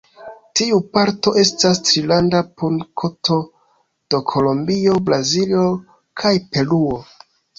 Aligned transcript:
Tiu 0.59 0.77
parto 0.95 1.33
estas 1.41 1.81
Trilanda 1.89 2.39
punkto 2.61 3.37
de 4.15 4.21
Kolombio, 4.31 4.97
Brazilo 5.11 5.63
kaj 6.23 6.33
Peruo. 6.57 6.99